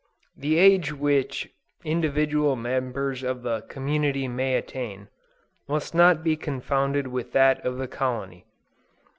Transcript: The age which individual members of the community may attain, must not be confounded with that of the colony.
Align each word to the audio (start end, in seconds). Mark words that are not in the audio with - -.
The 0.35 0.57
age 0.57 0.91
which 0.91 1.47
individual 1.83 2.55
members 2.55 3.21
of 3.21 3.43
the 3.43 3.61
community 3.69 4.27
may 4.27 4.55
attain, 4.55 5.09
must 5.67 5.93
not 5.93 6.23
be 6.23 6.35
confounded 6.35 7.05
with 7.05 7.33
that 7.33 7.63
of 7.63 7.77
the 7.77 7.87
colony. 7.87 8.45